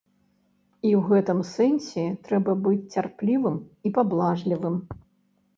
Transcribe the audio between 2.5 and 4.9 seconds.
быць цярплівым і паблажлівым.